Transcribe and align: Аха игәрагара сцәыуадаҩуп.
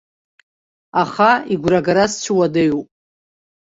Аха 1.01 1.31
игәрагара 1.53 2.05
сцәыуадаҩуп. 2.11 2.87